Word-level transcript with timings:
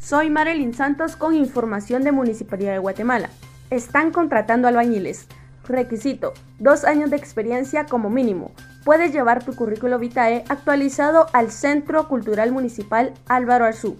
Soy 0.00 0.30
Marilyn 0.30 0.72
Santos 0.72 1.14
con 1.14 1.34
información 1.34 2.02
de 2.02 2.10
Municipalidad 2.10 2.72
de 2.72 2.78
Guatemala. 2.78 3.28
Están 3.68 4.12
contratando 4.12 4.66
albañiles. 4.66 5.26
Requisito: 5.68 6.32
dos 6.58 6.84
años 6.84 7.10
de 7.10 7.16
experiencia 7.16 7.84
como 7.84 8.08
mínimo. 8.08 8.50
Puedes 8.82 9.12
llevar 9.12 9.44
tu 9.44 9.54
currículo 9.54 9.98
vitae 9.98 10.42
actualizado 10.48 11.26
al 11.34 11.52
Centro 11.52 12.08
Cultural 12.08 12.50
Municipal 12.50 13.12
Álvaro 13.28 13.66
Arzú. 13.66 13.98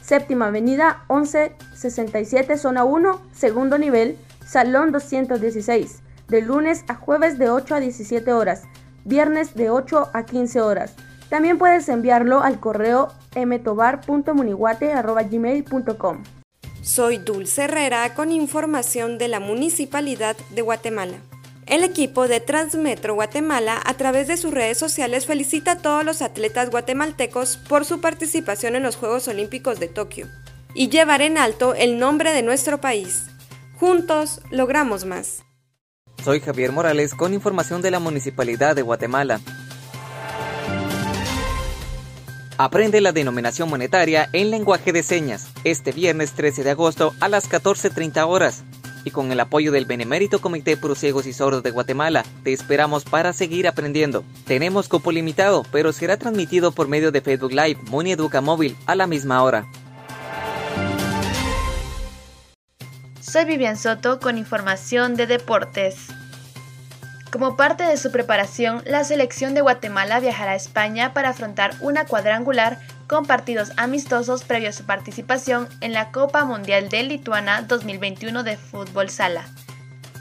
Séptima 0.00 0.46
Avenida 0.46 1.04
1167, 1.10 2.56
Zona 2.56 2.84
1, 2.84 3.20
segundo 3.32 3.76
nivel, 3.76 4.16
Salón 4.44 4.90
216. 4.90 6.00
De 6.28 6.40
lunes 6.40 6.82
a 6.88 6.94
jueves 6.94 7.38
de 7.38 7.50
8 7.50 7.74
a 7.74 7.80
17 7.80 8.32
horas. 8.32 8.62
Viernes 9.04 9.54
de 9.54 9.68
8 9.68 10.10
a 10.14 10.24
15 10.24 10.62
horas. 10.62 10.96
También 11.32 11.56
puedes 11.56 11.88
enviarlo 11.88 12.42
al 12.42 12.60
correo 12.60 13.08
mtobar.muniguate.gmail.com. 13.34 16.24
Soy 16.82 17.16
Dulce 17.16 17.62
Herrera 17.62 18.12
con 18.12 18.30
información 18.30 19.16
de 19.16 19.28
la 19.28 19.40
Municipalidad 19.40 20.36
de 20.50 20.60
Guatemala. 20.60 21.16
El 21.64 21.84
equipo 21.84 22.28
de 22.28 22.40
Transmetro 22.40 23.14
Guatemala 23.14 23.80
a 23.82 23.94
través 23.94 24.28
de 24.28 24.36
sus 24.36 24.52
redes 24.52 24.76
sociales 24.76 25.24
felicita 25.24 25.72
a 25.72 25.78
todos 25.78 26.04
los 26.04 26.20
atletas 26.20 26.68
guatemaltecos 26.68 27.56
por 27.56 27.86
su 27.86 28.02
participación 28.02 28.76
en 28.76 28.82
los 28.82 28.96
Juegos 28.96 29.26
Olímpicos 29.26 29.80
de 29.80 29.88
Tokio 29.88 30.28
y 30.74 30.90
llevar 30.90 31.22
en 31.22 31.38
alto 31.38 31.74
el 31.74 31.98
nombre 31.98 32.34
de 32.34 32.42
nuestro 32.42 32.82
país. 32.82 33.28
Juntos 33.80 34.42
logramos 34.50 35.06
más. 35.06 35.44
Soy 36.22 36.40
Javier 36.40 36.72
Morales 36.72 37.14
con 37.14 37.32
información 37.32 37.80
de 37.80 37.90
la 37.90 38.00
Municipalidad 38.00 38.76
de 38.76 38.82
Guatemala. 38.82 39.40
Aprende 42.58 43.00
la 43.00 43.12
denominación 43.12 43.70
monetaria 43.70 44.28
en 44.32 44.50
lenguaje 44.50 44.92
de 44.92 45.02
señas 45.02 45.48
este 45.64 45.90
viernes 45.92 46.32
13 46.32 46.64
de 46.64 46.70
agosto 46.70 47.14
a 47.20 47.28
las 47.28 47.50
14.30 47.50 48.26
horas. 48.26 48.62
Y 49.04 49.10
con 49.10 49.32
el 49.32 49.40
apoyo 49.40 49.72
del 49.72 49.86
Benemérito 49.86 50.40
Comité 50.40 50.76
Pro 50.76 50.94
Ciegos 50.94 51.26
y 51.26 51.32
Sordos 51.32 51.62
de 51.62 51.72
Guatemala, 51.72 52.24
te 52.44 52.52
esperamos 52.52 53.04
para 53.04 53.32
seguir 53.32 53.66
aprendiendo. 53.66 54.22
Tenemos 54.46 54.88
cupo 54.88 55.10
limitado, 55.10 55.64
pero 55.72 55.92
será 55.92 56.18
transmitido 56.18 56.72
por 56.72 56.88
medio 56.88 57.10
de 57.10 57.20
Facebook 57.20 57.52
Live 57.52 57.80
Muni 57.90 58.12
Educa 58.12 58.40
Móvil 58.40 58.76
a 58.86 58.94
la 58.94 59.06
misma 59.06 59.42
hora. 59.42 59.66
Soy 63.20 63.44
Vivian 63.46 63.76
Soto 63.76 64.20
con 64.20 64.36
información 64.36 65.16
de 65.16 65.26
deportes. 65.26 66.08
Como 67.32 67.56
parte 67.56 67.84
de 67.84 67.96
su 67.96 68.12
preparación, 68.12 68.82
la 68.84 69.04
selección 69.04 69.54
de 69.54 69.62
Guatemala 69.62 70.20
viajará 70.20 70.52
a 70.52 70.56
España 70.56 71.14
para 71.14 71.30
afrontar 71.30 71.74
una 71.80 72.04
cuadrangular 72.04 72.78
con 73.06 73.24
partidos 73.24 73.72
amistosos 73.78 74.44
previo 74.44 74.68
a 74.68 74.72
su 74.72 74.84
participación 74.84 75.66
en 75.80 75.94
la 75.94 76.10
Copa 76.10 76.44
Mundial 76.44 76.90
de 76.90 77.02
Lituana 77.04 77.62
2021 77.62 78.42
de 78.42 78.58
fútbol 78.58 79.08
sala. 79.08 79.46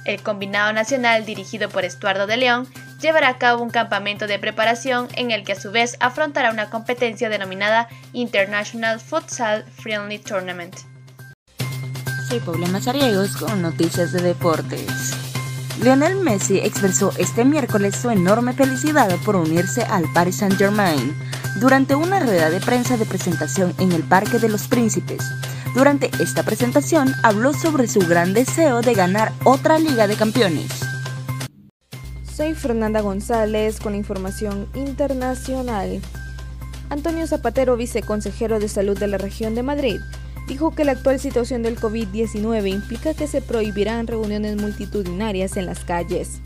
El 0.05 0.23
combinado 0.23 0.71
nacional 0.71 1.25
dirigido 1.25 1.67
por 1.67 1.83
Estuardo 1.83 2.27
de 2.27 2.37
León 2.37 2.65
llevará 3.01 3.27
a 3.27 3.37
cabo 3.37 3.61
un 3.61 3.71
campamento 3.71 4.25
de 4.25 4.39
preparación 4.39 5.09
en 5.15 5.31
el 5.31 5.43
que 5.43 5.51
a 5.51 5.59
su 5.59 5.69
vez 5.69 5.97
afrontará 5.99 6.49
una 6.49 6.69
competencia 6.69 7.27
denominada 7.27 7.89
International 8.13 9.01
Futsal 9.01 9.65
Friendly 9.65 10.19
Tournament. 10.19 10.77
Soy 12.29 12.39
Paula 12.39 12.67
Mazariegos 12.67 13.35
con 13.35 13.61
noticias 13.61 14.13
de 14.13 14.21
deportes. 14.21 15.20
Lionel 15.79 16.17
Messi 16.17 16.59
expresó 16.59 17.11
este 17.17 17.45
miércoles 17.45 17.95
su 17.95 18.09
enorme 18.09 18.53
felicidad 18.53 19.09
por 19.25 19.35
unirse 19.35 19.81
al 19.83 20.03
Paris 20.13 20.37
Saint-Germain 20.37 21.15
durante 21.59 21.95
una 21.95 22.19
rueda 22.19 22.49
de 22.49 22.59
prensa 22.59 22.97
de 22.97 23.05
presentación 23.05 23.73
en 23.79 23.91
el 23.91 24.03
Parque 24.03 24.37
de 24.37 24.49
los 24.49 24.67
Príncipes. 24.67 25.23
Durante 25.73 26.11
esta 26.19 26.43
presentación 26.43 27.13
habló 27.23 27.53
sobre 27.53 27.87
su 27.87 28.01
gran 28.01 28.33
deseo 28.33 28.81
de 28.81 28.93
ganar 28.93 29.31
otra 29.43 29.79
Liga 29.79 30.07
de 30.07 30.15
Campeones. 30.15 30.69
Soy 32.35 32.53
Fernanda 32.53 33.01
González 33.01 33.79
con 33.79 33.95
información 33.95 34.67
internacional. 34.73 36.01
Antonio 36.89 37.25
Zapatero, 37.25 37.77
viceconsejero 37.77 38.59
de 38.59 38.67
salud 38.67 38.99
de 38.99 39.07
la 39.07 39.17
región 39.17 39.55
de 39.55 39.63
Madrid, 39.63 39.99
dijo 40.51 40.75
que 40.75 40.83
la 40.83 40.91
actual 40.91 41.17
situación 41.17 41.63
del 41.63 41.79
COVID-19 41.79 42.69
implica 42.69 43.13
que 43.13 43.25
se 43.25 43.41
prohibirán 43.41 44.05
reuniones 44.05 44.57
multitudinarias 44.57 45.55
en 45.55 45.65
las 45.65 45.85
calles. 45.85 46.41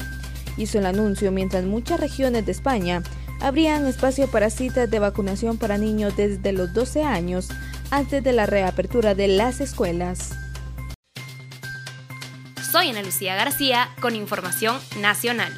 Hizo 0.57 0.77
el 0.77 0.85
anuncio 0.85 1.31
mientras 1.31 1.63
muchas 1.63 1.99
regiones 1.99 2.45
de 2.45 2.51
España 2.51 3.01
abrían 3.41 3.88
espacio 3.88 4.29
para 4.29 4.51
citas 4.51 4.91
de 4.91 4.99
vacunación 4.99 5.57
para 5.57 5.79
niños 5.79 6.16
desde 6.16 6.53
los 6.53 6.71
12 6.71 7.01
años 7.01 7.49
antes 7.89 8.23
de 8.23 8.31
la 8.31 8.45
reapertura 8.45 9.16
de 9.16 9.27
las 9.27 9.59
escuelas. 9.59 10.35
Soy 12.72 12.89
Ana 12.89 13.01
Lucía 13.01 13.33
García 13.33 13.89
con 14.01 14.16
información 14.16 14.79
nacional. 15.01 15.51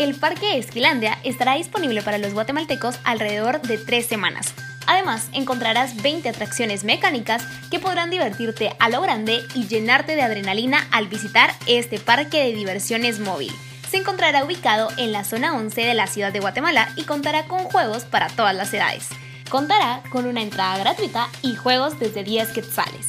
El 0.00 0.16
Parque 0.16 0.58
Esquilandia 0.58 1.16
estará 1.22 1.54
disponible 1.54 2.02
para 2.02 2.18
los 2.18 2.34
guatemaltecos 2.34 2.98
alrededor 3.04 3.62
de 3.62 3.78
tres 3.78 4.06
semanas 4.06 4.52
Además, 4.86 5.28
encontrarás 5.32 6.02
20 6.02 6.28
atracciones 6.28 6.84
mecánicas 6.84 7.44
que 7.70 7.78
podrán 7.78 8.10
divertirte 8.10 8.74
a 8.78 8.88
lo 8.88 9.00
grande 9.00 9.40
y 9.54 9.66
llenarte 9.66 10.16
de 10.16 10.22
adrenalina 10.22 10.86
al 10.90 11.08
visitar 11.08 11.54
este 11.66 11.98
parque 11.98 12.44
de 12.44 12.54
diversiones 12.54 13.18
móvil. 13.20 13.52
Se 13.90 13.98
encontrará 13.98 14.44
ubicado 14.44 14.88
en 14.96 15.12
la 15.12 15.24
zona 15.24 15.54
11 15.54 15.80
de 15.82 15.94
la 15.94 16.06
ciudad 16.06 16.32
de 16.32 16.40
Guatemala 16.40 16.92
y 16.96 17.04
contará 17.04 17.44
con 17.44 17.64
juegos 17.64 18.04
para 18.04 18.28
todas 18.28 18.54
las 18.54 18.72
edades. 18.72 19.08
Contará 19.50 20.02
con 20.10 20.26
una 20.26 20.40
entrada 20.40 20.78
gratuita 20.78 21.28
y 21.42 21.56
juegos 21.56 21.98
desde 21.98 22.24
10 22.24 22.52
quetzales. 22.52 23.08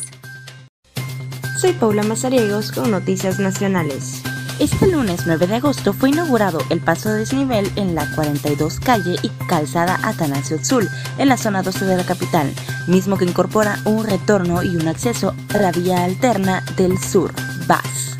Soy 1.59 1.71
Paula 1.71 2.03
Mazariegos 2.03 2.73
con 2.73 2.91
Noticias 2.91 3.39
Nacionales. 3.39 4.21
Este 4.59 4.87
lunes 4.87 5.23
9 5.25 5.47
de 5.47 5.55
agosto 5.55 5.93
fue 5.93 6.09
inaugurado 6.09 6.59
el 6.69 6.79
paso 6.79 7.09
de 7.09 7.19
desnivel 7.19 7.71
en 7.75 7.95
la 7.95 8.07
42 8.13 8.79
calle 8.79 9.15
y 9.23 9.29
calzada 9.47 9.99
Atanasio 10.03 10.63
Sul, 10.63 10.87
en 11.17 11.27
la 11.27 11.37
zona 11.37 11.63
12 11.63 11.85
de 11.85 11.97
la 11.97 12.05
capital, 12.05 12.53
mismo 12.87 13.17
que 13.17 13.25
incorpora 13.25 13.79
un 13.85 14.05
retorno 14.05 14.61
y 14.61 14.75
un 14.75 14.87
acceso 14.87 15.33
a 15.55 15.57
la 15.57 15.71
vía 15.71 16.03
alterna 16.03 16.63
del 16.77 16.99
sur, 16.99 17.33
VAS. 17.67 18.15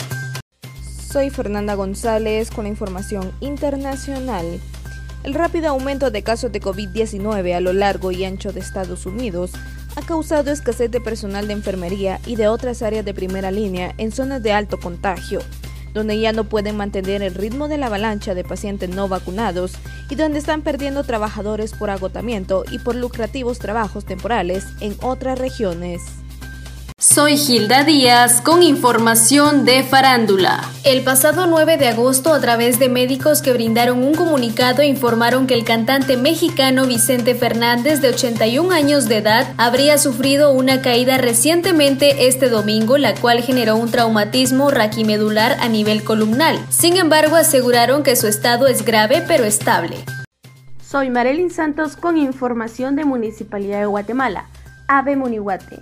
Soy 1.11 1.29
Fernanda 1.29 1.75
González 1.75 2.49
con 2.49 2.63
la 2.63 2.69
información 2.69 3.31
internacional. 3.39 4.59
El 5.23 5.35
rápido 5.35 5.69
aumento 5.69 6.09
de 6.09 6.23
casos 6.23 6.51
de 6.51 6.61
COVID-19 6.61 7.55
a 7.55 7.61
lo 7.61 7.73
largo 7.73 8.11
y 8.11 8.25
ancho 8.25 8.51
de 8.51 8.59
Estados 8.59 9.05
Unidos 9.05 9.51
ha 9.95 10.01
causado 10.01 10.51
escasez 10.51 10.89
de 10.89 10.99
personal 10.99 11.47
de 11.47 11.53
enfermería 11.53 12.19
y 12.25 12.35
de 12.37 12.47
otras 12.47 12.81
áreas 12.81 13.05
de 13.05 13.13
primera 13.13 13.51
línea 13.51 13.93
en 13.99 14.11
zonas 14.11 14.41
de 14.41 14.51
alto 14.51 14.79
contagio 14.79 15.39
donde 15.93 16.19
ya 16.19 16.31
no 16.33 16.45
pueden 16.45 16.77
mantener 16.77 17.21
el 17.21 17.35
ritmo 17.35 17.67
de 17.67 17.77
la 17.77 17.87
avalancha 17.87 18.33
de 18.33 18.43
pacientes 18.43 18.89
no 18.89 19.07
vacunados 19.07 19.73
y 20.09 20.15
donde 20.15 20.39
están 20.39 20.61
perdiendo 20.61 21.03
trabajadores 21.03 21.73
por 21.73 21.89
agotamiento 21.89 22.63
y 22.71 22.79
por 22.79 22.95
lucrativos 22.95 23.59
trabajos 23.59 24.05
temporales 24.05 24.65
en 24.79 24.95
otras 25.01 25.37
regiones. 25.37 26.22
Soy 27.03 27.35
Gilda 27.35 27.83
Díaz 27.83 28.39
con 28.39 28.63
información 28.63 29.65
de 29.65 29.83
farándula. 29.83 30.71
El 30.85 31.03
pasado 31.03 31.47
9 31.47 31.75
de 31.75 31.89
agosto, 31.89 32.33
a 32.33 32.39
través 32.39 32.79
de 32.79 32.87
médicos 32.87 33.41
que 33.41 33.51
brindaron 33.51 34.01
un 34.01 34.15
comunicado, 34.15 34.83
informaron 34.83 35.45
que 35.45 35.53
el 35.53 35.65
cantante 35.65 36.15
mexicano 36.15 36.87
Vicente 36.87 37.35
Fernández, 37.35 37.99
de 37.99 38.07
81 38.07 38.71
años 38.71 39.09
de 39.09 39.17
edad, 39.17 39.53
habría 39.57 39.97
sufrido 39.97 40.53
una 40.53 40.81
caída 40.81 41.17
recientemente 41.17 42.29
este 42.29 42.47
domingo, 42.47 42.97
la 42.97 43.15
cual 43.15 43.41
generó 43.41 43.75
un 43.75 43.91
traumatismo 43.91 44.71
raquimedular 44.71 45.57
a 45.59 45.67
nivel 45.67 46.05
columnal. 46.05 46.57
Sin 46.69 46.95
embargo, 46.95 47.35
aseguraron 47.35 48.03
que 48.03 48.15
su 48.15 48.27
estado 48.27 48.65
es 48.65 48.85
grave 48.85 49.21
pero 49.27 49.43
estable. 49.43 49.97
Soy 50.81 51.09
Marilyn 51.09 51.51
Santos 51.51 51.97
con 51.97 52.17
información 52.17 52.95
de 52.95 53.03
Municipalidad 53.03 53.81
de 53.81 53.87
Guatemala. 53.87 54.45
Ave 54.87 55.17
Munihuate. 55.17 55.81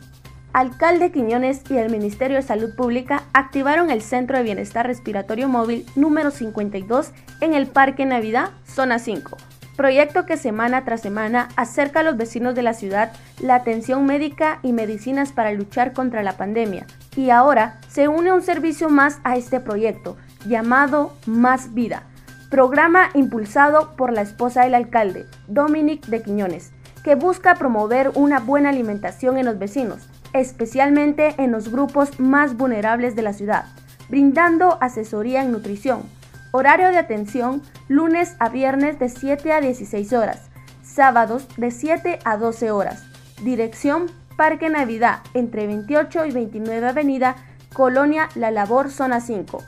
Alcalde 0.54 1.14
Quiñones 1.14 1.62
y 1.70 1.78
el 1.78 1.90
Ministerio 1.90 2.36
de 2.36 2.44
Salud 2.44 2.76
Pública 2.76 3.24
activaron 3.32 3.90
el 3.90 4.02
Centro 4.02 4.38
de 4.38 4.44
Bienestar 4.44 4.86
Respiratorio 4.86 5.48
Móvil 5.48 5.86
número 5.96 6.30
52 6.30 7.12
en 7.40 7.54
el 7.54 7.68
Parque 7.68 8.06
Navidad, 8.06 8.50
Zona 8.68 9.00
5, 9.00 9.38
proyecto 9.78 10.26
que 10.26 10.36
semana 10.36 10.84
tras 10.84 11.00
semana 11.00 11.48
acerca 11.56 12.02
a 12.02 12.04
los 12.04 12.18
vecinos 12.18 12.54
de 12.54 12.64
la 12.64 12.74
ciudad 12.74 13.14
la 13.40 13.56
atención 13.56 14.06
médica 14.06 14.60
y 14.62 14.74
medicinas 14.74 15.32
para 15.32 15.54
luchar 15.54 15.94
contra 15.94 16.22
la 16.22 16.36
pandemia. 16.36 16.86
Y 17.16 17.30
ahora 17.30 17.80
se 17.88 18.10
une 18.10 18.34
un 18.34 18.42
servicio 18.42 18.90
más 18.90 19.20
a 19.24 19.38
este 19.38 19.62
proyecto, 19.62 20.18
llamado 20.46 21.14
Más 21.26 21.74
Vida, 21.74 22.04
programa 22.50 23.10
impulsado 23.14 23.96
por 23.96 24.12
la 24.12 24.22
esposa 24.22 24.64
del 24.64 24.76
alcalde, 24.76 25.28
Dominic 25.48 26.08
de 26.08 26.22
Quiñones, 26.22 26.74
que 27.06 27.16
busca 27.16 27.56
promover 27.56 28.12
una 28.16 28.42
buena 28.42 28.68
alimentación 28.68 29.38
en 29.38 29.46
los 29.46 29.58
vecinos 29.58 30.11
especialmente 30.34 31.36
en 31.38 31.52
los 31.52 31.70
grupos 31.70 32.20
más 32.20 32.56
vulnerables 32.56 33.16
de 33.16 33.22
la 33.22 33.34
ciudad, 33.34 33.66
brindando 34.10 34.78
asesoría 34.82 35.44
en 35.44 35.52
nutrición. 35.52 36.04
Horario 36.52 36.90
de 36.90 36.98
atención 36.98 37.62
lunes 37.88 38.36
a 38.40 38.50
viernes 38.50 39.00
de 39.00 39.10
7 39.10 39.52
a 39.52 39.62
16 39.62 40.14
horas, 40.14 40.50
sábados 40.84 41.48
de 41.58 41.72
7 41.72 42.20
a 42.26 42.38
12 42.38 42.72
horas. 42.72 43.04
Dirección 43.44 44.12
Parque 44.38 44.70
Navidad 44.70 45.20
entre 45.34 45.68
28 45.68 46.26
y 46.26 46.32
29 46.32 46.90
Avenida, 46.90 47.36
Colonia 47.74 48.30
La 48.36 48.52
Labor, 48.52 48.92
Zona 48.92 49.22
5. 49.22 49.64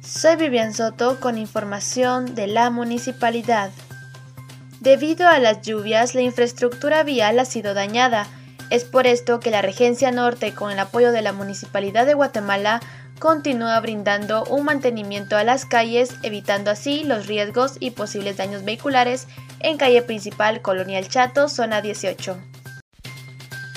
Soy 0.00 0.36
Vivian 0.36 0.72
Soto 0.72 1.18
con 1.18 1.36
información 1.36 2.34
de 2.34 2.46
la 2.46 2.70
municipalidad. 2.70 3.70
Debido 4.80 5.26
a 5.26 5.40
las 5.40 5.62
lluvias, 5.62 6.14
la 6.14 6.20
infraestructura 6.20 7.02
vial 7.02 7.40
ha 7.40 7.44
sido 7.44 7.74
dañada. 7.74 8.26
Es 8.70 8.84
por 8.84 9.06
esto 9.06 9.38
que 9.38 9.50
la 9.50 9.62
Regencia 9.62 10.10
Norte, 10.10 10.52
con 10.52 10.70
el 10.70 10.78
apoyo 10.78 11.12
de 11.12 11.22
la 11.22 11.32
Municipalidad 11.32 12.04
de 12.04 12.14
Guatemala, 12.14 12.80
continúa 13.18 13.78
brindando 13.80 14.44
un 14.44 14.64
mantenimiento 14.64 15.36
a 15.36 15.44
las 15.44 15.64
calles, 15.64 16.14
evitando 16.22 16.70
así 16.70 17.04
los 17.04 17.26
riesgos 17.26 17.76
y 17.78 17.92
posibles 17.92 18.36
daños 18.36 18.64
vehiculares 18.64 19.28
en 19.60 19.78
calle 19.78 20.02
principal 20.02 20.62
Colonial 20.62 21.08
Chato, 21.08 21.48
zona 21.48 21.80
18. 21.80 22.36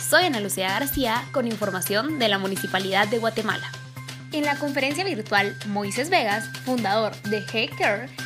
Soy 0.10 0.24
Ana 0.24 0.40
Lucía 0.40 0.70
García 0.70 1.24
con 1.32 1.46
información 1.46 2.18
de 2.18 2.28
la 2.28 2.40
Municipalidad 2.40 3.08
de 3.08 3.20
Guatemala. 3.20 3.70
En 4.32 4.46
la 4.46 4.56
conferencia 4.58 5.04
virtual, 5.04 5.56
Moisés 5.70 6.12
Vegas, 6.12 6.46
fundador 6.64 7.20
de 7.24 7.44
Hey 7.52 7.72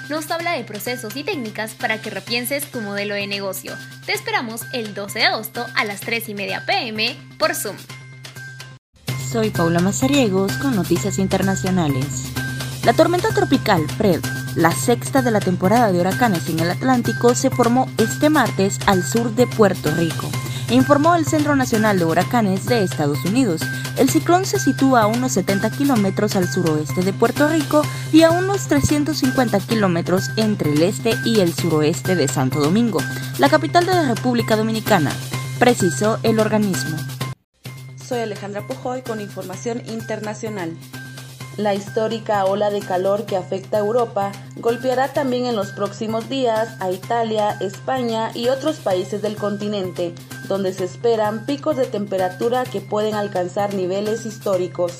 nos 0.09 0.29
habla 0.31 0.51
de 0.51 0.65
procesos 0.65 1.15
y 1.15 1.23
técnicas 1.23 1.75
para 1.75 2.01
que 2.01 2.09
repienses 2.09 2.69
tu 2.69 2.81
modelo 2.81 3.15
de 3.15 3.25
negocio. 3.25 3.73
Te 4.05 4.11
esperamos 4.11 4.63
el 4.73 4.93
12 4.93 5.19
de 5.19 5.25
agosto 5.25 5.65
a 5.75 5.85
las 5.85 6.01
3 6.01 6.27
y 6.27 6.35
media 6.35 6.65
pm 6.65 7.15
por 7.39 7.55
Zoom. 7.55 7.77
Soy 9.31 9.49
Paula 9.49 9.79
Mazariegos 9.79 10.51
con 10.57 10.75
noticias 10.75 11.19
internacionales. 11.19 12.33
La 12.83 12.91
tormenta 12.91 13.29
tropical 13.29 13.87
Fred, 13.97 14.19
la 14.57 14.73
sexta 14.73 15.21
de 15.21 15.31
la 15.31 15.39
temporada 15.39 15.89
de 15.93 16.01
huracanes 16.01 16.49
en 16.49 16.59
el 16.59 16.69
Atlántico, 16.69 17.33
se 17.33 17.49
formó 17.49 17.89
este 17.97 18.29
martes 18.29 18.77
al 18.87 19.03
sur 19.03 19.33
de 19.35 19.47
Puerto 19.47 19.89
Rico, 19.95 20.29
informó 20.69 21.15
el 21.15 21.25
Centro 21.25 21.55
Nacional 21.55 21.97
de 21.97 22.03
Huracanes 22.03 22.65
de 22.65 22.83
Estados 22.83 23.23
Unidos. 23.23 23.61
El 23.97 24.09
ciclón 24.09 24.45
se 24.45 24.59
sitúa 24.59 25.03
a 25.03 25.07
unos 25.07 25.33
70 25.33 25.69
kilómetros 25.69 26.35
al 26.35 26.49
suroeste 26.49 27.01
de 27.03 27.13
Puerto 27.13 27.47
Rico 27.47 27.83
y 28.11 28.23
a 28.23 28.31
unos 28.31 28.67
350 28.67 29.59
kilómetros 29.59 30.29
entre 30.35 30.73
el 30.73 30.81
este 30.81 31.13
y 31.23 31.41
el 31.41 31.53
suroeste 31.53 32.15
de 32.15 32.27
Santo 32.27 32.59
Domingo, 32.59 32.99
la 33.37 33.49
capital 33.49 33.85
de 33.85 33.93
la 33.93 34.13
República 34.13 34.55
Dominicana, 34.55 35.11
precisó 35.59 36.17
el 36.23 36.39
organismo. 36.39 36.97
Soy 37.95 38.19
Alejandra 38.19 38.65
Pujoy 38.67 39.03
con 39.03 39.21
información 39.21 39.83
internacional. 39.87 40.75
La 41.57 41.75
histórica 41.75 42.45
ola 42.45 42.71
de 42.71 42.79
calor 42.79 43.25
que 43.25 43.37
afecta 43.37 43.77
a 43.77 43.81
Europa 43.81 44.31
golpeará 44.55 45.13
también 45.13 45.45
en 45.45 45.55
los 45.55 45.71
próximos 45.71 46.27
días 46.27 46.75
a 46.79 46.89
Italia, 46.89 47.57
España 47.61 48.31
y 48.33 48.49
otros 48.49 48.77
países 48.77 49.21
del 49.21 49.35
continente, 49.35 50.15
donde 50.47 50.73
se 50.73 50.85
esperan 50.85 51.45
picos 51.45 51.77
de 51.77 51.85
temperatura 51.85 52.63
que 52.63 52.81
pueden 52.81 53.13
alcanzar 53.13 53.75
niveles 53.75 54.25
históricos. 54.25 54.97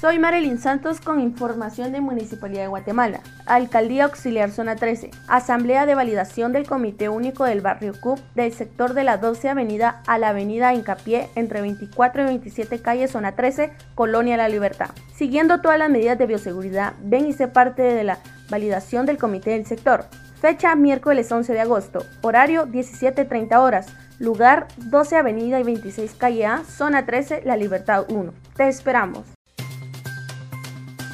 Soy 0.00 0.18
Marilyn 0.18 0.58
Santos 0.58 0.98
con 0.98 1.20
información 1.20 1.92
de 1.92 2.00
Municipalidad 2.00 2.62
de 2.62 2.68
Guatemala. 2.68 3.20
Alcaldía 3.44 4.04
Auxiliar 4.04 4.50
Zona 4.50 4.76
13. 4.76 5.10
Asamblea 5.28 5.84
de 5.84 5.94
validación 5.94 6.54
del 6.54 6.66
Comité 6.66 7.10
Único 7.10 7.44
del 7.44 7.60
Barrio 7.60 7.92
CUP 8.00 8.18
del 8.34 8.50
sector 8.54 8.94
de 8.94 9.04
la 9.04 9.18
12 9.18 9.50
Avenida 9.50 10.00
a 10.06 10.16
la 10.16 10.30
Avenida 10.30 10.72
Incapié 10.72 11.28
entre 11.34 11.60
24 11.60 12.22
y 12.22 12.24
27 12.24 12.80
calle 12.80 13.08
Zona 13.08 13.36
13, 13.36 13.72
Colonia 13.94 14.38
La 14.38 14.48
Libertad. 14.48 14.88
Siguiendo 15.14 15.60
todas 15.60 15.78
las 15.78 15.90
medidas 15.90 16.16
de 16.16 16.24
bioseguridad, 16.24 16.94
ven 17.02 17.26
y 17.26 17.34
sé 17.34 17.46
parte 17.46 17.82
de 17.82 18.02
la 18.02 18.20
validación 18.48 19.04
del 19.04 19.18
comité 19.18 19.50
del 19.50 19.66
sector. 19.66 20.06
Fecha 20.40 20.74
miércoles 20.76 21.30
11 21.30 21.52
de 21.52 21.60
agosto. 21.60 22.06
Horario 22.22 22.66
17.30 22.66 23.54
horas. 23.58 23.88
Lugar 24.18 24.66
12 24.78 25.16
Avenida 25.16 25.60
y 25.60 25.62
26 25.62 26.14
Calle 26.14 26.46
A, 26.46 26.64
Zona 26.64 27.04
13, 27.04 27.42
La 27.44 27.58
Libertad 27.58 28.06
1. 28.08 28.32
Te 28.56 28.66
esperamos. 28.66 29.39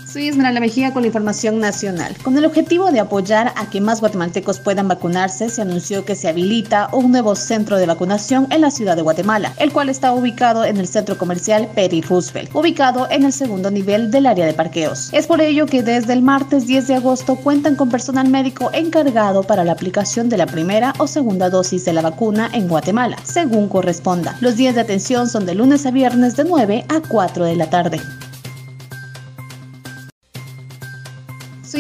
Soy 0.09 0.29
Esmeralda 0.29 0.61
Mejía 0.61 0.93
con 0.93 1.03
la 1.03 1.09
información 1.09 1.59
nacional. 1.59 2.17
Con 2.23 2.39
el 2.39 2.45
objetivo 2.45 2.93
de 2.93 3.01
apoyar 3.01 3.53
a 3.57 3.69
que 3.71 3.81
más 3.81 4.01
guatemaltecos 4.01 4.61
puedan 4.61 4.87
vacunarse, 4.87 5.49
se 5.49 5.63
anunció 5.63 6.05
que 6.05 6.15
se 6.15 6.29
habilita 6.29 6.89
un 6.93 7.11
nuevo 7.11 7.35
centro 7.35 7.77
de 7.77 7.87
vacunación 7.87 8.47
en 8.51 8.61
la 8.61 8.71
ciudad 8.71 8.95
de 8.95 9.03
Guatemala, 9.03 9.53
el 9.57 9.73
cual 9.73 9.89
está 9.89 10.13
ubicado 10.13 10.65
en 10.65 10.77
el 10.77 10.87
centro 10.87 11.19
comercial 11.19 11.69
Peri 11.75 12.03
Roosevelt, 12.03 12.55
ubicado 12.55 13.09
en 13.11 13.25
el 13.25 13.33
segundo 13.33 13.69
nivel 13.73 14.13
del 14.13 14.27
área 14.27 14.47
de 14.47 14.55
parqueos. 14.55 15.13
Es 15.13 15.27
por 15.27 15.41
ello 15.41 15.67
que 15.67 15.83
desde 15.83 16.13
el 16.13 16.23
martes 16.23 16.69
10 16.69 16.87
de 16.87 16.95
agosto 16.95 17.35
cuentan 17.35 17.75
con 17.75 17.89
personal 17.89 18.29
médico 18.29 18.71
encargado 18.73 19.43
para 19.43 19.65
la 19.65 19.73
aplicación 19.73 20.29
de 20.29 20.37
la 20.37 20.47
primera 20.47 20.95
o 20.99 21.09
segunda 21.09 21.51
dosis 21.51 21.85
de 21.85 21.93
la 21.93 22.03
vacuna 22.03 22.49
en 22.53 22.69
Guatemala, 22.69 23.17
según 23.25 23.69
corresponda. 23.69 24.37
Los 24.41 24.55
días 24.57 24.77
de 24.77 24.83
atención 24.83 25.29
son 25.29 25.47
de 25.47 25.57
lunes 25.57 25.85
a 25.85 25.91
viernes 25.91 26.37
de 26.37 26.45
9 26.45 26.85
a 26.89 27.01
4 27.01 27.45
de 27.45 27.57
la 27.57 27.71
tarde. 27.71 28.01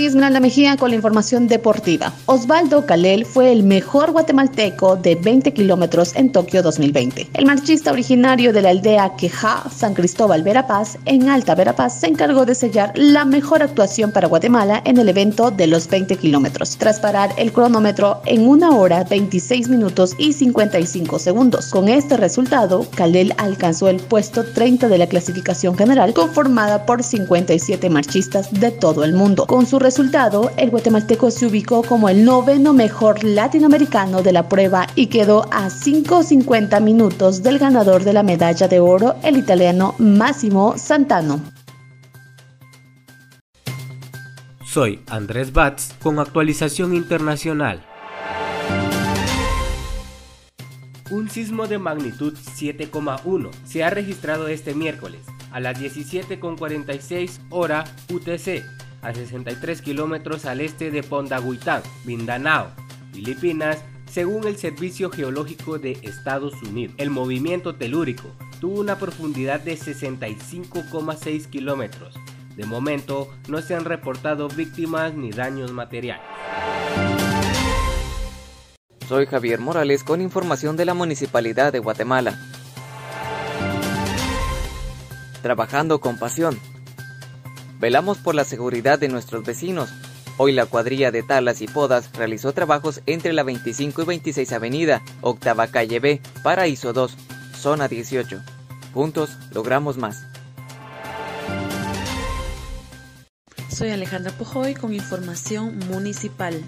Esmeralda 0.06 0.40
Mejía 0.40 0.76
con 0.76 0.90
la 0.90 0.96
información 0.96 1.48
deportiva. 1.48 2.12
Osvaldo 2.26 2.86
Calel 2.86 3.26
fue 3.26 3.52
el 3.52 3.62
mejor 3.62 4.12
guatemalteco 4.12 4.96
de 4.96 5.14
20 5.16 5.52
kilómetros 5.52 6.14
en 6.14 6.32
Tokio 6.32 6.62
2020. 6.62 7.28
El 7.34 7.46
marchista 7.46 7.92
originario 7.92 8.52
de 8.52 8.62
la 8.62 8.70
aldea 8.70 9.16
Queja, 9.16 9.64
San 9.74 9.94
Cristóbal 9.94 10.42
Verapaz, 10.42 10.98
en 11.04 11.28
Alta 11.28 11.54
Verapaz, 11.54 12.00
se 12.00 12.06
encargó 12.06 12.44
de 12.44 12.54
sellar 12.54 12.92
la 12.94 13.24
mejor 13.24 13.62
actuación 13.62 14.12
para 14.12 14.28
Guatemala 14.28 14.82
en 14.84 14.98
el 14.98 15.08
evento 15.08 15.50
de 15.50 15.66
los 15.66 15.88
20 15.88 16.16
kilómetros, 16.16 16.76
tras 16.76 17.00
parar 17.00 17.30
el 17.36 17.52
cronómetro 17.52 18.20
en 18.26 18.46
una 18.46 18.70
hora 18.70 19.04
26 19.04 19.68
minutos 19.68 20.14
y 20.18 20.32
55 20.32 21.18
segundos. 21.18 21.70
Con 21.70 21.88
este 21.88 22.16
resultado, 22.16 22.86
Calel 22.94 23.34
alcanzó 23.38 23.88
el 23.88 23.98
puesto 23.98 24.44
30 24.44 24.88
de 24.88 24.98
la 24.98 25.06
clasificación 25.06 25.76
general, 25.76 26.14
conformada 26.14 26.86
por 26.86 27.02
57 27.02 27.90
marchistas 27.90 28.52
de 28.52 28.70
todo 28.70 29.04
el 29.04 29.12
mundo. 29.12 29.46
Con 29.46 29.66
su 29.66 29.78
resultado, 29.96 30.52
el 30.58 30.68
guatemalteco 30.68 31.30
se 31.30 31.46
ubicó 31.46 31.82
como 31.82 32.10
el 32.10 32.22
noveno 32.22 32.74
mejor 32.74 33.24
latinoamericano 33.24 34.20
de 34.20 34.30
la 34.30 34.46
prueba 34.46 34.86
y 34.94 35.06
quedó 35.06 35.46
a 35.50 35.68
5.50 35.68 36.82
minutos 36.82 37.42
del 37.42 37.58
ganador 37.58 38.04
de 38.04 38.12
la 38.12 38.22
medalla 38.22 38.68
de 38.68 38.78
oro, 38.78 39.16
el 39.22 39.38
italiano 39.38 39.94
Massimo 39.96 40.76
Santano. 40.76 41.40
Soy 44.66 45.00
Andrés 45.08 45.54
Batz 45.54 45.94
con 46.02 46.18
actualización 46.18 46.94
internacional. 46.94 47.82
Un 51.10 51.30
sismo 51.30 51.68
de 51.68 51.78
magnitud 51.78 52.34
7,1 52.34 53.50
se 53.64 53.82
ha 53.82 53.88
registrado 53.88 54.48
este 54.48 54.74
miércoles 54.74 55.22
a 55.52 55.60
las 55.60 55.80
17.46 55.80 57.38
hora 57.48 57.84
UTC 58.12 58.62
a 59.06 59.14
63 59.14 59.82
kilómetros 59.82 60.46
al 60.46 60.60
este 60.60 60.90
de 60.90 61.04
Pondaguitán, 61.04 61.80
Mindanao, 62.04 62.72
Filipinas, 63.12 63.78
según 64.10 64.48
el 64.48 64.56
Servicio 64.56 65.10
Geológico 65.10 65.78
de 65.78 65.92
Estados 66.02 66.60
Unidos. 66.62 66.96
El 66.98 67.10
movimiento 67.10 67.76
telúrico 67.76 68.32
tuvo 68.60 68.80
una 68.80 68.98
profundidad 68.98 69.60
de 69.60 69.78
65,6 69.78 71.46
kilómetros. 71.48 72.16
De 72.56 72.66
momento 72.66 73.32
no 73.48 73.62
se 73.62 73.76
han 73.76 73.84
reportado 73.84 74.48
víctimas 74.48 75.14
ni 75.14 75.30
daños 75.30 75.70
materiales. 75.70 76.24
Soy 79.06 79.26
Javier 79.26 79.60
Morales 79.60 80.02
con 80.02 80.20
información 80.20 80.76
de 80.76 80.84
la 80.84 80.94
Municipalidad 80.94 81.72
de 81.72 81.78
Guatemala. 81.78 82.36
Trabajando 85.42 86.00
con 86.00 86.18
pasión 86.18 86.58
Velamos 87.78 88.18
por 88.18 88.34
la 88.34 88.44
seguridad 88.44 88.98
de 88.98 89.08
nuestros 89.08 89.44
vecinos. 89.44 89.90
Hoy 90.38 90.52
la 90.52 90.66
cuadrilla 90.66 91.10
de 91.10 91.22
talas 91.22 91.60
y 91.60 91.66
podas 91.66 92.10
realizó 92.12 92.52
trabajos 92.52 93.00
entre 93.06 93.32
la 93.32 93.42
25 93.42 94.02
y 94.02 94.04
26 94.04 94.52
Avenida, 94.52 95.02
octava 95.20 95.66
calle 95.66 96.00
B, 96.00 96.20
Paraíso 96.42 96.92
2, 96.92 97.16
zona 97.54 97.88
18. 97.88 98.40
Juntos 98.94 99.36
logramos 99.52 99.98
más. 99.98 100.24
Soy 103.68 103.90
Alejandra 103.90 104.32
Pujoy 104.32 104.74
con 104.74 104.94
información 104.94 105.78
municipal 105.90 106.62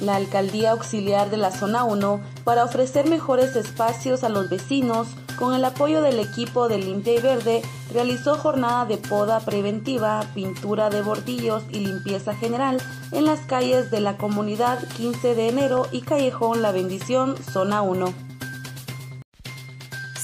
la 0.00 0.16
Alcaldía 0.16 0.72
Auxiliar 0.72 1.30
de 1.30 1.36
la 1.36 1.50
Zona 1.50 1.84
1 1.84 2.20
para 2.44 2.64
ofrecer 2.64 3.08
mejores 3.08 3.56
espacios 3.56 4.24
a 4.24 4.28
los 4.28 4.48
vecinos 4.50 5.08
con 5.36 5.54
el 5.54 5.64
apoyo 5.64 6.02
del 6.02 6.18
equipo 6.18 6.68
de 6.68 6.78
Limpia 6.78 7.14
y 7.14 7.20
Verde, 7.20 7.62
realizó 7.92 8.36
jornada 8.36 8.84
de 8.84 8.96
poda 8.96 9.40
preventiva, 9.40 10.24
pintura 10.34 10.90
de 10.90 11.02
bordillos 11.02 11.62
y 11.70 11.80
limpieza 11.80 12.34
general 12.34 12.82
en 13.12 13.24
las 13.24 13.40
calles 13.40 13.90
de 13.90 14.00
la 14.00 14.16
comunidad 14.16 14.78
15 14.96 15.34
de 15.34 15.48
enero 15.48 15.86
y 15.92 16.02
Callejón 16.02 16.62
La 16.62 16.72
Bendición, 16.72 17.36
Zona 17.36 17.82
1. 17.82 18.12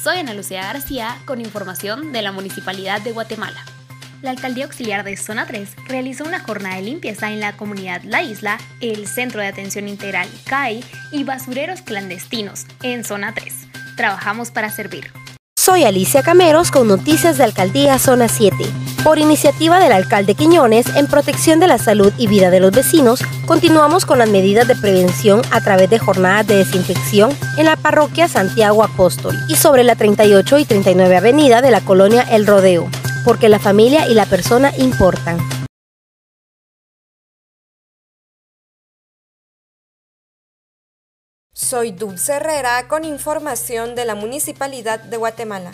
Soy 0.02 0.19
Ana 0.19 0.35
Lucía 0.35 0.62
García 0.62 1.23
con 1.26 1.40
información 1.40 2.12
de 2.12 2.23
la 2.23 2.33
Municipalidad 2.33 3.00
de 3.02 3.12
Guatemala 3.12 3.62
la 4.23 4.31
Alcaldía 4.31 4.64
Auxiliar 4.64 5.04
de 5.04 5.16
Zona 5.16 5.47
3 5.47 5.76
realizó 5.88 6.25
una 6.25 6.40
jornada 6.40 6.76
de 6.76 6.83
limpieza 6.83 7.31
en 7.33 7.40
la 7.40 7.57
comunidad 7.57 8.02
La 8.04 8.23
Isla, 8.23 8.59
el 8.81 9.07
Centro 9.09 9.40
de 9.40 9.49
Atención 9.49 9.88
Integral 9.88 10.28
CAI 10.47 10.83
y 11.11 11.25
basureros 11.25 11.83
clandestinos 11.83 12.66
en 12.83 13.04
Zona 13.04 13.35
3. 13.35 13.72
Trabajamos 13.97 14.51
para 14.51 14.71
servir. 14.71 15.13
Soy 15.57 15.85
Alicia 15.85 16.25
Cameros 16.25 16.73
con 16.73 16.89
noticias 16.89 17.39
de 17.39 17.45
Alcaldía 17.45 17.97
Zona 18.01 18.27
7. 18.27 18.57
Por 19.05 19.21
iniciativa 19.21 19.79
del 19.79 19.93
alcalde 19.93 20.35
Quiñones, 20.35 20.87
en 20.97 21.07
protección 21.07 21.61
de 21.61 21.69
la 21.69 21.79
salud 21.79 22.13
y 22.19 22.27
vida 22.27 22.51
de 22.51 22.59
los 22.59 22.73
vecinos, 22.73 23.23
continuamos 23.47 24.05
con 24.05 24.19
las 24.19 24.29
medidas 24.29 24.67
de 24.67 24.75
prevención 24.75 25.41
a 25.53 25.61
través 25.61 25.89
de 25.89 26.01
jornadas 26.01 26.49
de 26.49 26.57
desinfección 26.57 27.31
en 27.59 27.67
la 27.67 27.77
parroquia 27.77 28.27
Santiago 28.27 28.83
Apóstol 28.83 29.39
y 29.49 29.55
sobre 29.55 29.85
la 29.85 29.95
38 29.95 30.59
y 30.59 30.65
39 30.65 31.17
avenida 31.17 31.63
de 31.63 31.71
la 31.71 31.81
colonia 31.81 32.23
El 32.23 32.45
Rodeo, 32.45 32.89
porque 33.25 33.49
la 33.49 33.61
familia 33.61 34.09
y 34.09 34.15
la 34.15 34.27
persona 34.27 34.73
importan. 34.77 35.39
Soy 41.55 41.93
Dulce 41.93 42.33
Herrera 42.33 42.89
con 42.89 43.05
información 43.05 43.95
de 43.95 44.07
la 44.07 44.15
Municipalidad 44.15 45.01
de 45.01 45.19
Guatemala. 45.19 45.73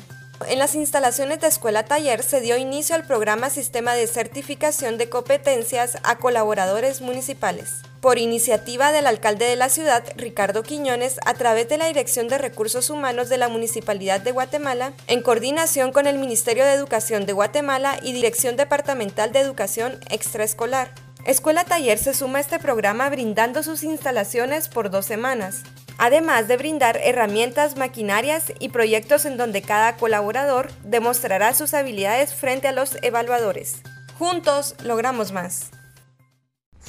En 0.49 0.59
las 0.59 0.75
instalaciones 0.75 1.41
de 1.41 1.47
Escuela 1.47 1.85
Taller 1.85 2.25
se 2.25 2.41
dio 2.41 2.57
inicio 2.57 2.97
al 2.97 3.07
programa 3.07 3.49
Sistema 3.49 3.95
de 3.95 4.09
Certificación 4.09 4.99
de 4.99 5.09
Competencias 5.09 5.99
a 6.03 6.19
Colaboradores 6.19 7.01
Municipales. 7.01 7.83
Por 8.01 8.19
iniciativa 8.19 8.91
del 8.91 9.07
alcalde 9.07 9.45
de 9.45 9.55
la 9.55 9.69
ciudad, 9.69 10.03
Ricardo 10.17 10.65
Quiñones, 10.65 11.21
a 11.25 11.35
través 11.35 11.69
de 11.69 11.79
la 11.79 11.87
Dirección 11.87 12.27
de 12.27 12.39
Recursos 12.39 12.91
Humanos 12.91 13.29
de 13.29 13.39
la 13.39 13.49
Municipalidad 13.49 14.21
de 14.21 14.33
Guatemala, 14.33 14.95
en 15.07 15.23
coordinación 15.23 15.93
con 15.93 16.09
el 16.09 16.19
Ministerio 16.19 16.65
de 16.65 16.73
Educación 16.73 17.25
de 17.25 17.35
Guatemala 17.35 18.01
y 18.03 18.13
Dirección 18.13 18.57
Departamental 18.57 19.31
de 19.31 19.41
Educación 19.41 20.01
Extraescolar. 20.11 20.93
Escuela 21.29 21.65
Taller 21.65 21.99
se 21.99 22.15
suma 22.15 22.39
a 22.39 22.41
este 22.41 22.59
programa 22.59 23.07
brindando 23.11 23.63
sus 23.63 23.83
instalaciones 23.83 24.71
por 24.71 24.89
dos 24.89 25.05
semanas, 25.05 25.63
además 25.99 26.49
de 26.49 26.57
brindar 26.57 26.99
herramientas, 27.05 27.77
maquinarias 27.77 28.51
y 28.61 28.71
proyectos 28.71 29.27
en 29.27 29.37
donde 29.37 29.61
cada 29.61 29.99
colaborador 29.99 30.73
demostrará 30.85 31.53
sus 31.53 31.75
habilidades 31.75 32.33
frente 32.33 32.69
a 32.69 32.73
los 32.73 32.97
evaluadores. 33.03 33.83
Juntos 34.19 34.75
logramos 34.83 35.31
más. 35.31 35.71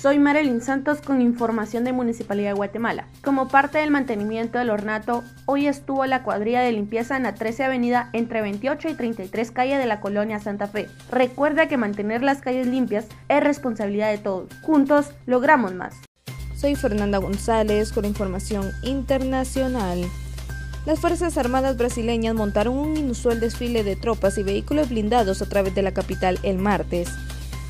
Soy 0.02 0.18
Marilyn 0.18 0.62
Santos 0.62 1.02
con 1.02 1.22
información 1.22 1.84
de 1.84 1.92
Municipalidad 1.92 2.52
de 2.52 2.56
Guatemala. 2.56 3.06
Como 3.22 3.50
parte 3.50 3.80
del 3.80 3.92
mantenimiento 3.92 4.58
del 4.58 4.70
ornato, 4.70 5.26
hoy 5.46 5.68
estuvo 5.68 6.06
la 6.06 6.24
cuadrilla 6.24 6.62
de 6.62 6.72
limpieza 6.72 7.18
en 7.18 7.24
la 7.24 7.36
13 7.36 7.66
Avenida 7.66 8.10
entre 8.14 8.42
28 8.42 8.88
y 8.88 8.94
33 8.94 9.52
calle 9.52 9.78
de 9.78 9.86
la 9.86 10.00
colonia 10.00 10.40
Santa 10.40 10.68
Fe. 10.68 10.88
Recuerda 11.12 11.68
que 11.68 11.76
mantener 11.76 12.24
las 12.24 12.40
calles 12.40 12.66
limpias 12.66 13.08
es 13.28 13.44
responsabilidad 13.44 14.10
de 14.10 14.20
todos. 14.20 14.50
Juntos 14.62 15.12
logramos 15.26 15.74
más. 15.74 15.96
Soy 16.56 16.78
Fernanda 16.78 17.18
González 17.18 17.92
con 17.92 18.06
información 18.06 18.72
internacional. 18.84 20.06
Las 20.86 21.02
Fuerzas 21.02 21.38
Armadas 21.38 21.76
brasileñas 21.76 22.36
montaron 22.36 22.78
un 22.78 22.96
inusual 22.96 23.42
desfile 23.42 23.84
de 23.84 23.98
tropas 23.98 24.38
y 24.38 24.44
vehículos 24.44 24.88
blindados 24.88 25.42
a 25.42 25.50
través 25.50 25.76
de 25.76 25.82
la 25.82 25.94
capital 25.94 26.40
el 26.44 26.58
martes 26.58 27.10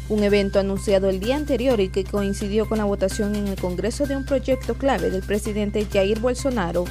un 0.09 0.23
evento 0.23 0.59
anunciado 0.59 1.09
el 1.09 1.19
día 1.19 1.35
anterior 1.35 1.79
y 1.79 1.89
que 1.89 2.03
coincidió 2.03 2.67
con 2.67 2.79
la 2.79 2.83
votación 2.83 3.35
en 3.35 3.47
el 3.47 3.55
Congreso 3.55 4.05
de 4.05 4.17
un 4.17 4.25
proyecto 4.25 4.73
clave 4.73 5.09
del 5.09 5.21
presidente 5.21 5.87
Jair 5.91 6.19
Bolsonaro. 6.19 6.85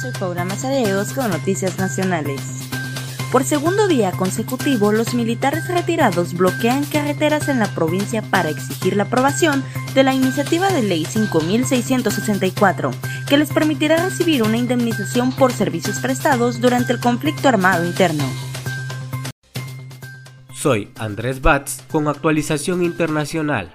Soy 0.00 0.10
Paula 0.18 0.44
Mazareos 0.44 1.12
con 1.12 1.30
Noticias 1.30 1.78
Nacionales. 1.78 2.40
Por 3.30 3.44
segundo 3.44 3.88
día 3.88 4.10
consecutivo, 4.10 4.92
los 4.92 5.14
militares 5.14 5.66
retirados 5.68 6.34
bloquean 6.34 6.84
carreteras 6.84 7.48
en 7.48 7.60
la 7.60 7.72
provincia 7.74 8.20
para 8.20 8.50
exigir 8.50 8.94
la 8.96 9.04
aprobación 9.04 9.64
de 9.94 10.02
la 10.02 10.12
iniciativa 10.12 10.70
de 10.70 10.82
ley 10.82 11.06
5664, 11.06 12.90
que 13.28 13.38
les 13.38 13.50
permitirá 13.50 14.04
recibir 14.04 14.42
una 14.42 14.58
indemnización 14.58 15.32
por 15.32 15.52
servicios 15.52 15.98
prestados 16.00 16.60
durante 16.60 16.92
el 16.92 17.00
conflicto 17.00 17.48
armado 17.48 17.86
interno. 17.86 18.51
Soy 20.62 20.90
Andrés 20.96 21.42
Batz 21.42 21.82
con 21.90 22.06
actualización 22.06 22.84
internacional. 22.84 23.74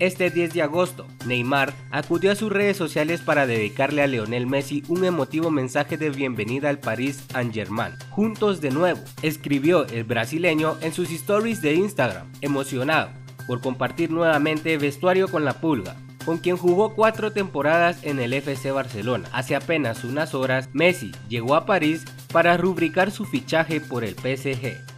Este 0.00 0.30
10 0.30 0.52
de 0.52 0.62
agosto, 0.62 1.06
Neymar 1.26 1.72
acudió 1.92 2.32
a 2.32 2.34
sus 2.34 2.50
redes 2.50 2.76
sociales 2.76 3.20
para 3.20 3.46
dedicarle 3.46 4.02
a 4.02 4.08
Leonel 4.08 4.48
Messi 4.48 4.82
un 4.88 5.04
emotivo 5.04 5.52
mensaje 5.52 5.96
de 5.96 6.10
bienvenida 6.10 6.70
al 6.70 6.80
Paris 6.80 7.22
Saint-Germain. 7.30 7.92
Juntos 8.10 8.60
de 8.60 8.72
nuevo, 8.72 8.98
escribió 9.22 9.86
el 9.86 10.02
brasileño 10.02 10.76
en 10.80 10.92
sus 10.92 11.12
stories 11.12 11.62
de 11.62 11.74
Instagram, 11.74 12.26
emocionado 12.40 13.10
por 13.46 13.60
compartir 13.60 14.10
nuevamente 14.10 14.76
vestuario 14.76 15.28
con 15.28 15.44
la 15.44 15.60
pulga, 15.60 15.94
con 16.24 16.38
quien 16.38 16.56
jugó 16.56 16.94
cuatro 16.94 17.32
temporadas 17.32 17.98
en 18.02 18.18
el 18.18 18.32
FC 18.32 18.70
Barcelona. 18.70 19.28
Hace 19.32 19.56
apenas 19.56 20.04
unas 20.04 20.34
horas, 20.34 20.68
Messi 20.72 21.12
llegó 21.28 21.54
a 21.54 21.66
París 21.66 22.04
para 22.32 22.56
rubricar 22.56 23.10
su 23.10 23.24
fichaje 23.24 23.80
por 23.80 24.04
el 24.04 24.14
PSG. 24.14 24.93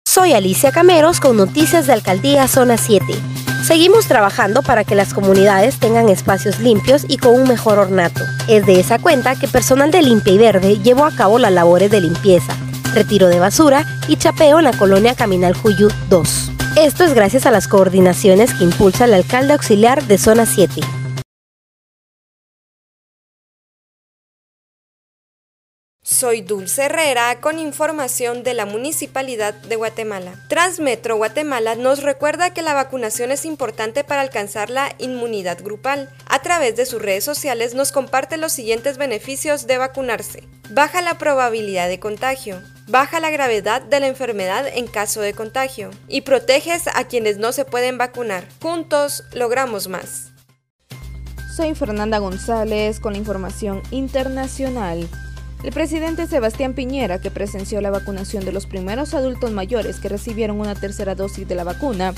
Soy 0.06 0.34
Alicia 0.34 0.70
Cameros 0.70 1.18
con 1.18 1.36
noticias 1.36 1.88
de 1.88 1.94
Alcaldía 1.94 2.46
Zona 2.46 2.78
7. 2.78 3.04
Seguimos 3.68 4.06
trabajando 4.06 4.62
para 4.62 4.82
que 4.82 4.94
las 4.94 5.12
comunidades 5.12 5.78
tengan 5.78 6.08
espacios 6.08 6.58
limpios 6.58 7.04
y 7.06 7.18
con 7.18 7.34
un 7.34 7.46
mejor 7.46 7.78
ornato. 7.78 8.24
Es 8.48 8.64
de 8.64 8.80
esa 8.80 8.98
cuenta 8.98 9.36
que 9.36 9.46
personal 9.46 9.90
de 9.90 10.00
Limpia 10.00 10.32
y 10.32 10.38
Verde 10.38 10.78
llevó 10.78 11.04
a 11.04 11.14
cabo 11.14 11.38
las 11.38 11.52
labores 11.52 11.90
de 11.90 12.00
limpieza, 12.00 12.56
retiro 12.94 13.28
de 13.28 13.38
basura 13.38 13.84
y 14.08 14.16
chapeo 14.16 14.58
en 14.58 14.64
la 14.64 14.72
colonia 14.72 15.14
Caminal 15.14 15.52
Juyú 15.52 15.90
2. 16.08 16.50
Esto 16.78 17.04
es 17.04 17.12
gracias 17.12 17.44
a 17.44 17.50
las 17.50 17.68
coordinaciones 17.68 18.54
que 18.54 18.64
impulsa 18.64 19.04
el 19.04 19.12
alcalde 19.12 19.52
auxiliar 19.52 20.02
de 20.02 20.16
Zona 20.16 20.46
7. 20.46 20.80
Soy 26.10 26.40
Dulce 26.40 26.84
Herrera 26.84 27.38
con 27.38 27.58
información 27.58 28.42
de 28.42 28.54
la 28.54 28.64
Municipalidad 28.64 29.52
de 29.52 29.76
Guatemala. 29.76 30.42
Transmetro 30.48 31.16
Guatemala 31.16 31.74
nos 31.74 32.02
recuerda 32.02 32.54
que 32.54 32.62
la 32.62 32.72
vacunación 32.72 33.30
es 33.30 33.44
importante 33.44 34.04
para 34.04 34.22
alcanzar 34.22 34.70
la 34.70 34.94
inmunidad 34.96 35.62
grupal. 35.62 36.08
A 36.24 36.40
través 36.40 36.76
de 36.76 36.86
sus 36.86 37.02
redes 37.02 37.24
sociales 37.24 37.74
nos 37.74 37.92
comparte 37.92 38.38
los 38.38 38.52
siguientes 38.52 38.96
beneficios 38.96 39.66
de 39.66 39.76
vacunarse. 39.76 40.44
Baja 40.70 41.02
la 41.02 41.18
probabilidad 41.18 41.88
de 41.88 42.00
contagio. 42.00 42.62
Baja 42.86 43.20
la 43.20 43.28
gravedad 43.28 43.82
de 43.82 44.00
la 44.00 44.06
enfermedad 44.06 44.66
en 44.66 44.86
caso 44.86 45.20
de 45.20 45.34
contagio. 45.34 45.90
Y 46.08 46.22
proteges 46.22 46.84
a 46.94 47.04
quienes 47.04 47.36
no 47.36 47.52
se 47.52 47.66
pueden 47.66 47.98
vacunar. 47.98 48.48
Juntos 48.62 49.24
logramos 49.34 49.88
más. 49.88 50.30
Soy 51.54 51.74
Fernanda 51.74 52.16
González 52.16 52.98
con 52.98 53.14
información 53.14 53.82
internacional. 53.90 55.06
El 55.64 55.72
presidente 55.72 56.28
Sebastián 56.28 56.72
Piñera, 56.72 57.20
que 57.20 57.32
presenció 57.32 57.80
la 57.80 57.90
vacunación 57.90 58.44
de 58.44 58.52
los 58.52 58.66
primeros 58.66 59.12
adultos 59.12 59.50
mayores 59.50 59.98
que 59.98 60.08
recibieron 60.08 60.60
una 60.60 60.76
tercera 60.76 61.16
dosis 61.16 61.48
de 61.48 61.56
la 61.56 61.64
vacuna, 61.64 62.14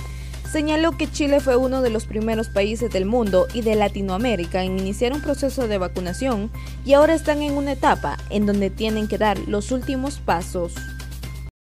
señaló 0.52 0.92
que 0.98 1.10
Chile 1.10 1.40
fue 1.40 1.56
uno 1.56 1.80
de 1.80 1.88
los 1.88 2.04
primeros 2.04 2.48
países 2.48 2.90
del 2.90 3.06
mundo 3.06 3.46
y 3.54 3.62
de 3.62 3.76
Latinoamérica 3.76 4.62
en 4.62 4.78
iniciar 4.78 5.14
un 5.14 5.22
proceso 5.22 5.68
de 5.68 5.78
vacunación 5.78 6.50
y 6.84 6.92
ahora 6.92 7.14
están 7.14 7.40
en 7.40 7.54
una 7.54 7.72
etapa 7.72 8.18
en 8.28 8.44
donde 8.44 8.68
tienen 8.68 9.08
que 9.08 9.16
dar 9.16 9.38
los 9.48 9.72
últimos 9.72 10.18
pasos. 10.18 10.74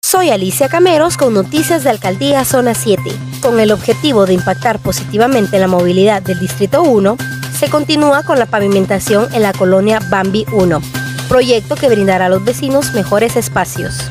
Soy 0.02 0.30
Alicia 0.30 0.68
Cameros 0.68 1.16
con 1.16 1.32
noticias 1.32 1.84
de 1.84 1.90
Alcaldía 1.90 2.44
Zona 2.44 2.74
7. 2.74 3.02
Con 3.40 3.60
el 3.60 3.70
objetivo 3.70 4.26
de 4.26 4.34
impactar 4.34 4.80
positivamente 4.80 5.60
la 5.60 5.68
movilidad 5.68 6.22
del 6.22 6.40
Distrito 6.40 6.82
1, 6.82 7.16
se 7.56 7.70
continúa 7.70 8.24
con 8.24 8.38
la 8.38 8.46
pavimentación 8.46 9.32
en 9.32 9.42
la 9.42 9.52
colonia 9.52 10.00
Bambi 10.10 10.44
1 10.50 10.97
proyecto 11.28 11.76
que 11.76 11.88
brindará 11.88 12.26
a 12.26 12.28
los 12.30 12.42
vecinos 12.42 12.94
mejores 12.94 13.36
espacios. 13.36 14.10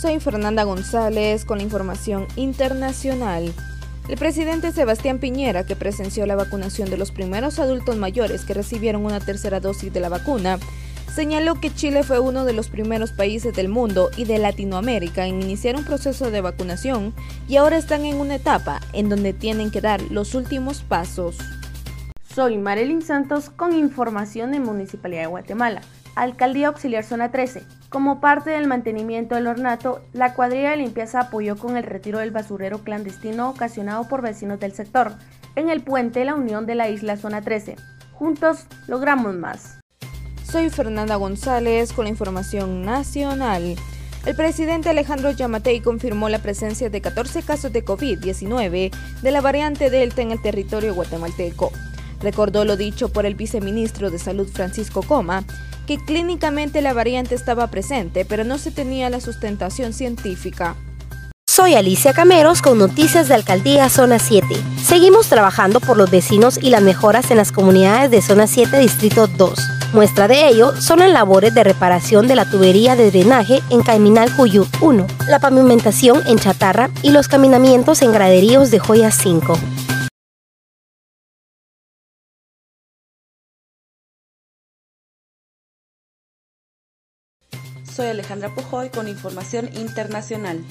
Soy 0.00 0.20
Fernanda 0.20 0.62
González 0.64 1.44
con 1.44 1.58
la 1.58 1.64
información 1.64 2.26
internacional. 2.36 3.52
El 4.08 4.16
presidente 4.16 4.70
Sebastián 4.72 5.18
Piñera, 5.18 5.66
que 5.66 5.74
presenció 5.74 6.26
la 6.26 6.36
vacunación 6.36 6.88
de 6.90 6.96
los 6.96 7.10
primeros 7.10 7.58
adultos 7.58 7.96
mayores 7.96 8.44
que 8.44 8.54
recibieron 8.54 9.04
una 9.04 9.20
tercera 9.20 9.58
dosis 9.58 9.92
de 9.92 10.00
la 10.00 10.08
vacuna, 10.08 10.58
señaló 11.16 11.54
que 11.54 11.72
Chile 11.72 12.02
fue 12.02 12.20
uno 12.20 12.44
de 12.44 12.52
los 12.52 12.68
primeros 12.68 13.10
países 13.10 13.54
del 13.54 13.70
mundo 13.70 14.10
y 14.18 14.24
de 14.26 14.36
Latinoamérica 14.36 15.24
en 15.24 15.40
iniciar 15.40 15.74
un 15.74 15.82
proceso 15.82 16.30
de 16.30 16.42
vacunación 16.42 17.14
y 17.48 17.56
ahora 17.56 17.78
están 17.78 18.04
en 18.04 18.16
una 18.16 18.34
etapa 18.34 18.80
en 18.92 19.08
donde 19.08 19.32
tienen 19.32 19.70
que 19.70 19.80
dar 19.80 20.02
los 20.10 20.34
últimos 20.34 20.82
pasos. 20.82 21.38
Soy 22.22 22.58
Marilyn 22.58 23.00
Santos 23.00 23.48
con 23.48 23.74
información 23.74 24.52
de 24.52 24.60
Municipalidad 24.60 25.22
de 25.22 25.28
Guatemala. 25.28 25.80
Alcaldía 26.16 26.68
Auxiliar 26.68 27.02
Zona 27.02 27.30
13. 27.30 27.62
Como 27.88 28.20
parte 28.20 28.50
del 28.50 28.66
mantenimiento 28.66 29.36
del 29.36 29.46
ornato, 29.46 30.02
la 30.12 30.34
cuadrilla 30.34 30.72
de 30.72 30.76
limpieza 30.76 31.20
apoyó 31.20 31.56
con 31.56 31.78
el 31.78 31.84
retiro 31.84 32.18
del 32.18 32.30
basurero 32.30 32.84
clandestino 32.84 33.48
ocasionado 33.48 34.06
por 34.06 34.20
vecinos 34.20 34.60
del 34.60 34.72
sector, 34.72 35.12
en 35.54 35.70
el 35.70 35.82
puente 35.82 36.26
La 36.26 36.34
Unión 36.34 36.66
de 36.66 36.74
la 36.74 36.90
isla 36.90 37.16
Zona 37.16 37.40
13. 37.40 37.76
Juntos 38.12 38.66
logramos 38.86 39.34
más. 39.34 39.78
Soy 40.50 40.70
Fernanda 40.70 41.16
González 41.16 41.92
con 41.92 42.04
la 42.04 42.10
información 42.10 42.82
nacional. 42.82 43.74
El 44.24 44.36
presidente 44.36 44.88
Alejandro 44.88 45.32
Yamatei 45.32 45.80
confirmó 45.80 46.28
la 46.28 46.38
presencia 46.38 46.88
de 46.88 47.00
14 47.00 47.42
casos 47.42 47.72
de 47.72 47.84
COVID-19 47.84 48.92
de 49.22 49.30
la 49.30 49.40
variante 49.40 49.90
Delta 49.90 50.22
en 50.22 50.30
el 50.30 50.40
territorio 50.40 50.94
guatemalteco. 50.94 51.72
Recordó 52.20 52.64
lo 52.64 52.76
dicho 52.76 53.08
por 53.08 53.26
el 53.26 53.34
viceministro 53.34 54.10
de 54.10 54.18
Salud 54.18 54.48
Francisco 54.48 55.02
Coma, 55.02 55.44
que 55.86 55.98
clínicamente 55.98 56.80
la 56.80 56.92
variante 56.92 57.34
estaba 57.34 57.66
presente, 57.66 58.24
pero 58.24 58.44
no 58.44 58.58
se 58.58 58.70
tenía 58.70 59.10
la 59.10 59.20
sustentación 59.20 59.92
científica. 59.92 60.76
Soy 61.48 61.74
Alicia 61.74 62.12
Cameros 62.12 62.62
con 62.62 62.78
Noticias 62.78 63.28
de 63.28 63.34
Alcaldía 63.34 63.88
Zona 63.88 64.18
7. 64.18 64.46
Seguimos 64.84 65.28
trabajando 65.28 65.80
por 65.80 65.96
los 65.96 66.10
vecinos 66.10 66.58
y 66.60 66.70
las 66.70 66.82
mejoras 66.82 67.30
en 67.30 67.36
las 67.36 67.50
comunidades 67.50 68.10
de 68.10 68.22
Zona 68.22 68.46
7 68.46 68.78
Distrito 68.78 69.26
2. 69.26 69.75
Muestra 69.96 70.28
de 70.28 70.46
ello 70.46 70.78
son 70.78 70.98
las 70.98 71.10
labores 71.10 71.54
de 71.54 71.64
reparación 71.64 72.28
de 72.28 72.34
la 72.34 72.44
tubería 72.44 72.96
de 72.96 73.10
drenaje 73.10 73.62
en 73.70 73.80
Caiminal 73.80 74.30
Cuyut 74.36 74.68
1, 74.82 75.06
la 75.26 75.38
pavimentación 75.38 76.20
en 76.26 76.38
Chatarra 76.38 76.90
y 77.02 77.12
los 77.12 77.28
caminamientos 77.28 78.02
en 78.02 78.12
graderíos 78.12 78.70
de 78.70 78.78
Joya 78.78 79.10
5. 79.10 79.58
Soy 87.90 88.08
Alejandra 88.08 88.54
Pujoy 88.54 88.90
con 88.90 89.08
información 89.08 89.70
internacional. 89.78 90.62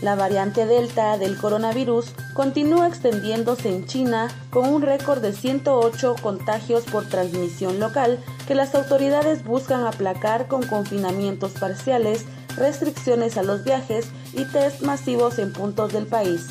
La 0.00 0.14
variante 0.16 0.66
Delta 0.66 1.18
del 1.18 1.36
coronavirus 1.36 2.06
continúa 2.34 2.88
extendiéndose 2.88 3.68
en 3.68 3.86
China 3.86 4.28
con 4.50 4.68
un 4.68 4.82
récord 4.82 5.20
de 5.20 5.32
108 5.32 6.16
contagios 6.20 6.84
por 6.84 7.06
transmisión 7.06 7.78
local 7.78 8.18
que 8.48 8.54
las 8.54 8.74
autoridades 8.74 9.44
buscan 9.44 9.86
aplacar 9.86 10.48
con 10.48 10.64
confinamientos 10.64 11.52
parciales, 11.52 12.24
restricciones 12.56 13.36
a 13.36 13.42
los 13.42 13.64
viajes 13.64 14.06
y 14.32 14.44
test 14.44 14.80
masivos 14.82 15.38
en 15.38 15.52
puntos 15.52 15.92
del 15.92 16.06
país. 16.06 16.46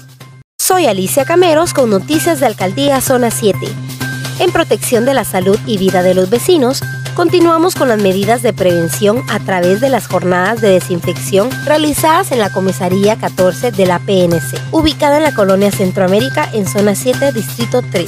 Soy 0.60 0.86
Alicia 0.86 1.25
Cameros 1.25 1.74
con 1.74 1.89
Noticias 1.89 2.39
de 2.39 2.45
Alcaldía 2.45 3.01
Zona 3.01 3.31
7. 3.31 3.57
En 4.39 4.51
protección 4.51 5.05
de 5.05 5.13
la 5.13 5.25
salud 5.25 5.60
y 5.65 5.77
vida 5.77 6.03
de 6.03 6.13
los 6.13 6.29
vecinos, 6.29 6.81
Continuamos 7.15 7.75
con 7.75 7.89
las 7.89 8.01
medidas 8.01 8.41
de 8.41 8.53
prevención 8.53 9.21
a 9.29 9.39
través 9.39 9.81
de 9.81 9.89
las 9.89 10.07
jornadas 10.07 10.61
de 10.61 10.69
desinfección 10.69 11.49
realizadas 11.65 12.31
en 12.31 12.39
la 12.39 12.49
comisaría 12.49 13.17
14 13.17 13.71
de 13.71 13.85
la 13.85 13.99
PNC, 13.99 14.57
ubicada 14.71 15.17
en 15.17 15.23
la 15.23 15.33
colonia 15.33 15.71
Centroamérica 15.71 16.49
en 16.53 16.65
zona 16.65 16.95
7, 16.95 17.33
distrito 17.33 17.81
3. 17.91 18.07